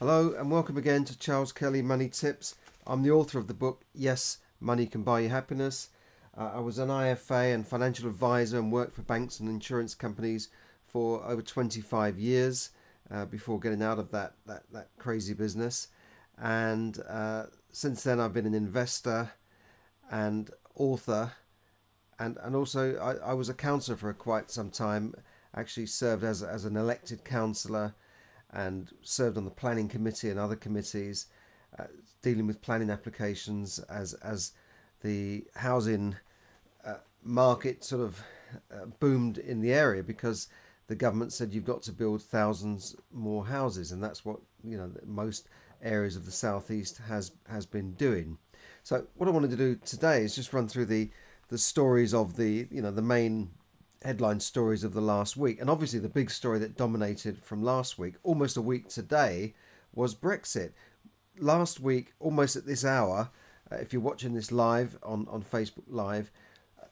[0.00, 2.56] Hello and welcome again to Charles Kelly Money Tips.
[2.84, 5.90] I'm the author of the book Yes, Money Can Buy You Happiness.
[6.36, 10.48] Uh, I was an IFA and financial advisor and worked for banks and insurance companies
[10.84, 12.70] for over 25 years
[13.08, 15.86] uh, before getting out of that, that, that crazy business.
[16.42, 19.30] And uh, since then, I've been an investor
[20.10, 21.30] and author.
[22.18, 25.14] And, and also, I, I was a councillor for quite some time,
[25.54, 27.94] actually served as, as an elected councillor
[28.54, 31.26] and served on the planning committee and other committees
[31.78, 31.84] uh,
[32.22, 34.52] dealing with planning applications as as
[35.02, 36.16] the housing
[36.84, 38.22] uh, market sort of
[38.72, 40.48] uh, boomed in the area because
[40.86, 44.90] the government said you've got to build thousands more houses and that's what you know
[45.04, 45.48] most
[45.82, 48.38] areas of the southeast has has been doing.
[48.82, 51.10] So what i wanted to do today is just run through the
[51.48, 53.50] the stories of the you know the main
[54.04, 55.60] headline stories of the last week.
[55.60, 59.54] And obviously, the big story that dominated from last week, almost a week today,
[59.94, 60.72] was Brexit.
[61.38, 63.30] Last week, almost at this hour,
[63.72, 66.30] uh, if you're watching this live on, on Facebook Live,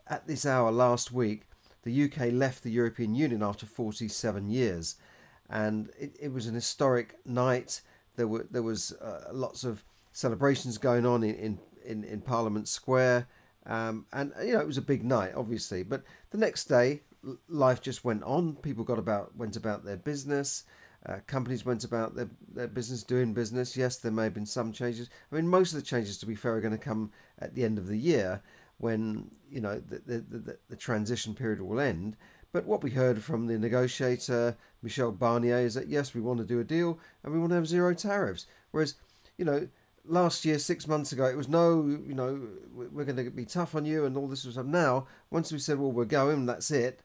[0.09, 1.42] at this hour last week,
[1.84, 4.97] the UK left the European Union after 47 years.
[5.51, 7.83] And it, it was an historic night.
[8.17, 12.69] There were there was uh, lots of celebrations going on in, in, in, in Parliament
[12.69, 13.27] Square.
[13.67, 15.83] Um, and you know it was a big night, obviously.
[15.83, 17.03] But the next day,
[17.48, 18.56] life just went on.
[18.56, 20.65] People got about went about their business.
[21.05, 23.77] Uh, companies went about their, their business doing business.
[23.77, 25.11] Yes, there may have been some changes.
[25.31, 27.64] I mean, most of the changes, to be fair, are going to come at the
[27.64, 28.41] end of the year
[28.79, 32.17] when you know the the, the, the transition period will end.
[32.53, 36.45] But what we heard from the negotiator Michel Barnier is that yes, we want to
[36.45, 38.47] do a deal and we want to have zero tariffs.
[38.73, 38.95] Whereas,
[39.39, 39.69] you know,
[40.05, 42.41] last year, six months ago, it was no, you know,
[42.75, 44.67] we're going to be tough on you and all this stuff.
[44.67, 47.03] Now, once we said, well, we're going, that's it,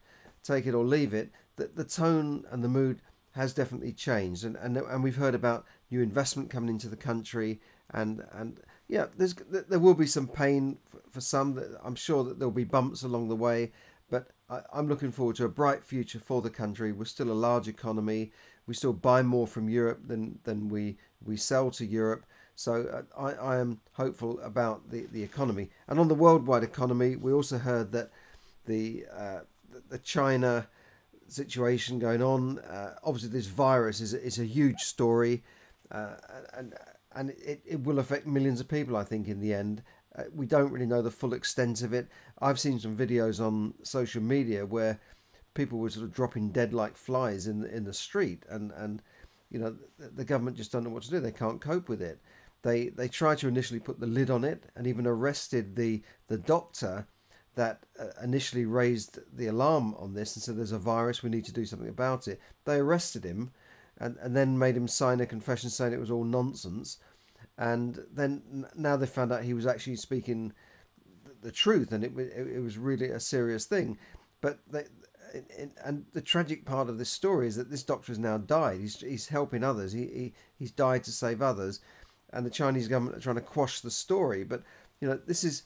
[0.48, 4.44] take it or leave it, the, the tone and the mood has definitely changed.
[4.44, 7.60] And, and, and we've heard about new investment coming into the country.
[7.92, 11.62] And, and yeah, there's, there will be some pain for, for some.
[11.84, 13.72] I'm sure that there'll be bumps along the way.
[14.10, 16.92] But I, I'm looking forward to a bright future for the country.
[16.92, 18.32] We're still a large economy.
[18.66, 22.26] We still buy more from Europe than, than we, we sell to Europe.
[22.56, 25.70] So uh, I, I am hopeful about the, the economy.
[25.88, 28.10] And on the worldwide economy, we also heard that
[28.66, 29.40] the uh,
[29.90, 30.68] the China
[31.28, 32.60] situation going on.
[32.60, 35.44] Uh, obviously, this virus is is a huge story,
[35.92, 36.16] uh,
[36.54, 36.74] and
[37.16, 38.96] and it, it will affect millions of people.
[38.96, 39.84] I think in the end,
[40.18, 42.08] uh, we don't really know the full extent of it.
[42.40, 45.00] I've seen some videos on social media where
[45.54, 49.02] people were sort of dropping dead like flies in in the street, and and
[49.50, 51.20] you know the, the government just don't know what to do.
[51.20, 52.22] They can't cope with it.
[52.64, 56.38] They they tried to initially put the lid on it and even arrested the the
[56.38, 57.08] doctor
[57.58, 61.46] that uh, initially raised the alarm on this and said there's a virus we need
[61.46, 62.40] to do something about it.
[62.66, 63.52] They arrested him
[63.98, 66.98] and and then made him sign a confession saying it was all nonsense.
[67.58, 70.54] And then now they found out he was actually speaking
[71.42, 73.98] the truth and it it, was really a serious thing.
[74.40, 74.86] But they,
[75.84, 78.80] and the tragic part of this story is that this doctor has now died.
[78.80, 79.92] He's, he's helping others.
[79.92, 81.82] He, he he's died to save others
[82.32, 84.44] and the Chinese government are trying to quash the story.
[84.44, 84.64] But
[85.00, 85.64] you know, this is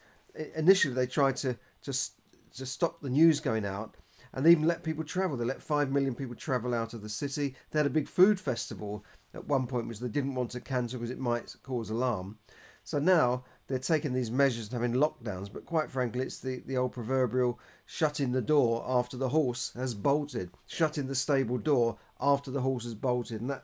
[0.55, 2.13] initially they tried to just
[2.55, 3.95] to stop the news going out,
[4.33, 5.37] and they even let people travel.
[5.37, 7.55] They let five million people travel out of the city.
[7.71, 9.03] They had a big food festival
[9.33, 12.37] at one point, which they didn't want to cancel because it might cause alarm.
[12.83, 16.77] So now they're taking these measures and having lockdowns, but quite frankly, it's the, the
[16.77, 22.49] old proverbial shutting the door after the horse has bolted, shutting the stable door after
[22.51, 23.41] the horse has bolted.
[23.41, 23.63] And that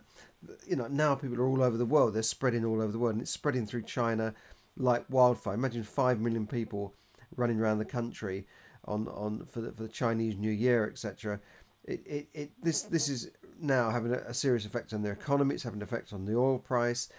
[0.68, 2.14] you know, now people are all over the world.
[2.14, 4.34] They're spreading all over the world, and it's spreading through China
[4.76, 5.56] like wildfire.
[5.56, 6.94] Imagine five million people
[7.36, 8.48] running around the country
[8.86, 11.40] on on for the, for the Chinese New Year, etc.
[11.84, 15.56] It, it, it this this is now having a, a, serious effect on their economy.
[15.56, 17.10] It's having an effect on the oil price,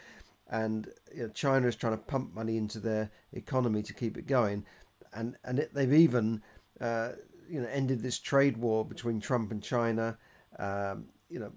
[0.50, 4.26] and you know, China is trying to pump money into their economy to keep it
[4.26, 4.64] going,
[5.12, 6.42] and and it, they've even
[6.80, 7.12] uh,
[7.48, 10.16] you know ended this trade war between Trump and China.
[10.58, 11.52] Um, you know,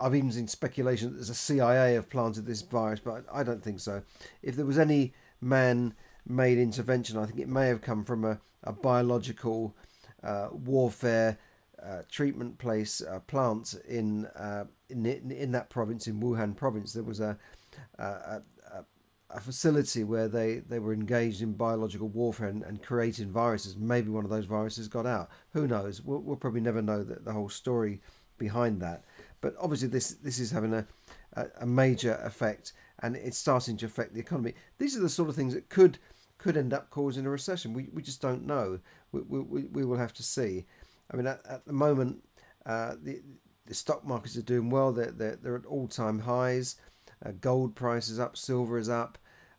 [0.00, 3.62] I've even seen speculation that there's a CIA have planted this virus, but I don't
[3.62, 4.02] think so.
[4.42, 5.14] If there was any
[6.26, 9.74] man-made intervention, I think it may have come from a, a biological
[10.22, 11.38] uh, warfare
[11.82, 16.92] uh, treatment place uh, plant in, uh, in in that province in Wuhan province.
[16.92, 17.38] There was a
[17.98, 18.42] a, a,
[19.30, 23.76] a facility where they, they were engaged in biological warfare and, and creating viruses.
[23.76, 25.28] Maybe one of those viruses got out.
[25.52, 26.02] Who knows?
[26.02, 28.00] We'll, we'll probably never know the, the whole story
[28.38, 29.04] behind that.
[29.44, 30.86] But obviously, this this is having a,
[31.60, 34.54] a, major effect, and it's starting to affect the economy.
[34.78, 35.98] These are the sort of things that could
[36.38, 37.74] could end up causing a recession.
[37.74, 38.80] We, we just don't know.
[39.12, 40.64] We, we, we will have to see.
[41.12, 42.24] I mean, at, at the moment,
[42.64, 43.20] uh, the
[43.66, 44.92] the stock markets are doing well.
[44.92, 46.76] They're they're, they're at all time highs.
[47.22, 48.38] Uh, gold price is up.
[48.38, 49.18] Silver is up.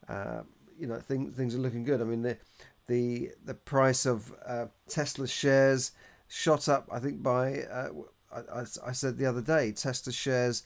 [0.09, 0.41] Uh,
[0.79, 2.01] you know things things are looking good.
[2.01, 2.39] I mean the
[2.87, 5.91] the the price of uh, Tesla shares
[6.27, 6.89] shot up.
[6.91, 7.65] I think by
[8.33, 10.63] I, I said the other day Tesla shares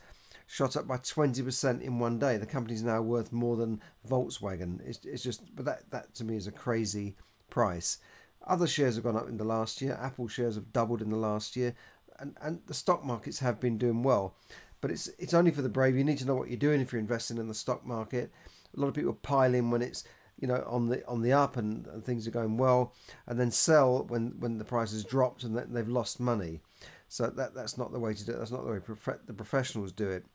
[0.48, 2.38] shot up by 20% in one day.
[2.38, 3.80] The company's now worth more than
[4.10, 4.80] Volkswagen.
[4.84, 7.16] It's, it's just, but that, that to me is a crazy
[7.52, 8.00] price.
[8.48, 9.98] Other shares have gone up in the last year.
[10.02, 11.76] Apple shares have doubled in the last year,
[12.18, 14.36] and, and the stock markets have been doing well.
[14.82, 15.98] But it's it's only for the brave.
[15.98, 18.32] You need to know what you're doing if you're investing in the stock market.
[18.76, 20.06] A lot of people pile in when it's
[20.40, 22.94] you know on the on the up and, and things are going well,
[23.28, 26.62] and then sell when when the price has dropped and they've lost money.
[27.10, 28.38] So that that's not the way to do it.
[28.38, 30.26] That's not the way prof- the professionals do it.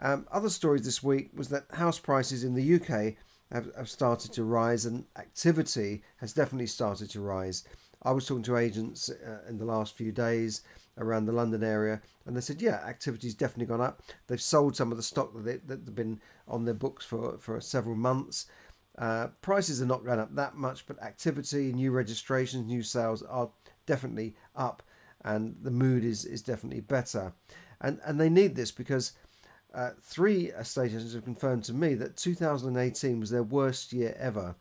[0.00, 3.14] Um, other stories this week was that house prices in the UK
[3.52, 7.64] have, have started to rise and activity has definitely started to rise.
[8.02, 10.62] I was talking to agents uh, in the last few days
[10.98, 14.02] around the London area, and they said, yeah, activity's definitely gone up.
[14.26, 17.36] They've sold some of the stock that, they, that have been on their books for,
[17.38, 18.46] for several months.
[18.98, 23.50] Uh, prices are not going up that much, but activity, new registrations, new sales are
[23.86, 24.82] definitely up
[25.24, 27.32] and the mood is, is definitely better.
[27.80, 29.12] And, and they need this because
[29.74, 34.54] uh, three estate agents have confirmed to me that 2018 was their worst year ever.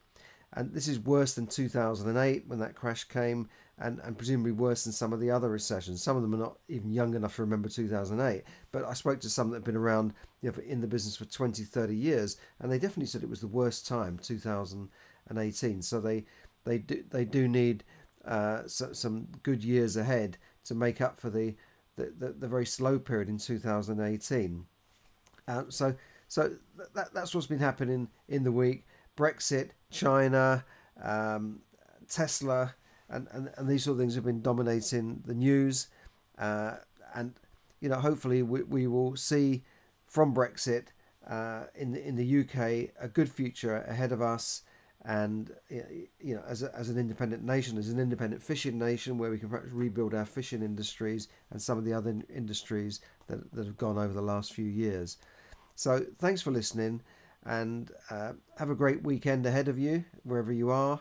[0.53, 4.93] And this is worse than 2008 when that crash came, and, and presumably worse than
[4.93, 6.01] some of the other recessions.
[6.01, 8.43] Some of them are not even young enough to remember 2008.
[8.71, 11.25] But I spoke to some that have been around you know, in the business for
[11.25, 15.81] 20, 30 years, and they definitely said it was the worst time, 2018.
[15.81, 16.25] So they,
[16.63, 17.83] they, do, they do need
[18.25, 21.55] uh, so, some good years ahead to make up for the,
[21.95, 24.65] the, the, the very slow period in 2018.
[25.47, 25.95] Uh, so
[26.27, 26.51] so
[26.93, 28.85] that, that's what's been happening in the week.
[29.15, 30.65] Brexit, China,
[31.01, 31.59] um,
[32.09, 32.75] Tesla,
[33.09, 35.87] and, and, and these sort of things have been dominating the news.
[36.37, 36.75] Uh,
[37.13, 37.33] and,
[37.79, 39.63] you know, hopefully we, we will see
[40.07, 40.87] from Brexit
[41.27, 44.63] uh, in, in the UK a good future ahead of us
[45.05, 45.51] and
[46.19, 49.37] you know as, a, as an independent nation as an independent fishing nation where we
[49.37, 53.77] can perhaps rebuild our fishing industries and some of the other industries that, that have
[53.77, 55.17] gone over the last few years.
[55.75, 57.01] So thanks for listening
[57.45, 60.99] and uh, have a great weekend ahead of you wherever you are.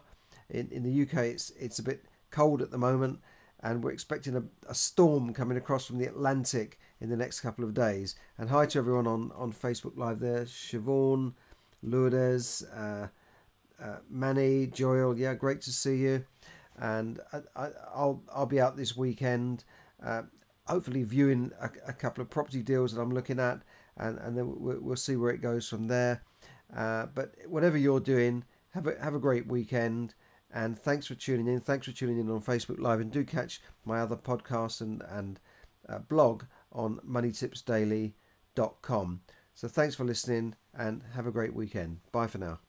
[0.51, 3.21] In, in the uk it's, it's a bit cold at the moment
[3.63, 7.65] and we're expecting a, a storm coming across from the atlantic in the next couple
[7.65, 8.17] of days.
[8.37, 11.33] And hi to everyone on, on facebook live there siobhan
[11.83, 13.09] lourdes uh,
[14.15, 16.25] Manny, Joel, yeah, great to see you.
[16.79, 17.19] And
[17.57, 19.65] I, will I'll be out this weekend,
[20.05, 20.23] uh,
[20.67, 23.61] hopefully viewing a, a, couple of property deals that I'm looking at,
[23.97, 26.23] and, and then we'll, we'll see where it goes from there.
[26.75, 30.15] Uh, but whatever you're doing, have a, have a great weekend.
[30.53, 31.61] And thanks for tuning in.
[31.61, 33.01] Thanks for tuning in on Facebook Live.
[33.01, 35.39] And do catch my other podcast and, and
[35.89, 39.21] uh, blog on moneytipsdaily.com.
[39.55, 42.01] So thanks for listening and have a great weekend.
[42.13, 42.61] Bye for now.